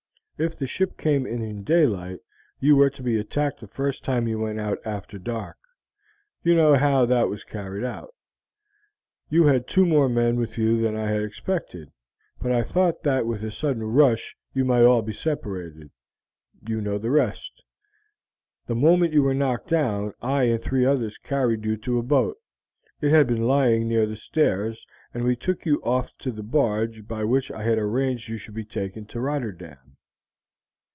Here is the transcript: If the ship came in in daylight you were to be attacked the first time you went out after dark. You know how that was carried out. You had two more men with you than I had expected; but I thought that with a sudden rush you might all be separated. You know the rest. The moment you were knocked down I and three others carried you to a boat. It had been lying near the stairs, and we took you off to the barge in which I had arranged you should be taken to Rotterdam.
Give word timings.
If 0.43 0.57
the 0.57 0.65
ship 0.65 0.97
came 0.97 1.27
in 1.27 1.43
in 1.43 1.63
daylight 1.63 2.17
you 2.59 2.75
were 2.75 2.89
to 2.89 3.03
be 3.03 3.19
attacked 3.19 3.59
the 3.59 3.67
first 3.67 4.03
time 4.03 4.27
you 4.27 4.39
went 4.39 4.59
out 4.59 4.79
after 4.83 5.19
dark. 5.19 5.55
You 6.41 6.55
know 6.55 6.73
how 6.73 7.05
that 7.05 7.29
was 7.29 7.43
carried 7.43 7.83
out. 7.83 8.15
You 9.29 9.43
had 9.45 9.67
two 9.67 9.85
more 9.85 10.09
men 10.09 10.37
with 10.37 10.57
you 10.57 10.81
than 10.81 10.95
I 10.95 11.09
had 11.11 11.21
expected; 11.21 11.91
but 12.39 12.51
I 12.51 12.63
thought 12.63 13.03
that 13.03 13.27
with 13.27 13.43
a 13.43 13.51
sudden 13.51 13.83
rush 13.83 14.35
you 14.51 14.65
might 14.65 14.81
all 14.81 15.03
be 15.03 15.13
separated. 15.13 15.91
You 16.67 16.81
know 16.81 16.97
the 16.97 17.11
rest. 17.11 17.61
The 18.65 18.73
moment 18.73 19.13
you 19.13 19.21
were 19.21 19.35
knocked 19.35 19.67
down 19.69 20.11
I 20.23 20.45
and 20.45 20.59
three 20.59 20.87
others 20.87 21.19
carried 21.19 21.65
you 21.65 21.77
to 21.77 21.99
a 21.99 22.01
boat. 22.01 22.37
It 22.99 23.11
had 23.11 23.27
been 23.27 23.43
lying 23.43 23.87
near 23.87 24.07
the 24.07 24.15
stairs, 24.15 24.87
and 25.13 25.23
we 25.23 25.35
took 25.35 25.67
you 25.67 25.83
off 25.83 26.17
to 26.17 26.31
the 26.31 26.41
barge 26.41 27.03
in 27.07 27.29
which 27.29 27.51
I 27.51 27.61
had 27.61 27.77
arranged 27.77 28.27
you 28.27 28.39
should 28.39 28.55
be 28.55 28.65
taken 28.65 29.05
to 29.05 29.19
Rotterdam. 29.21 29.77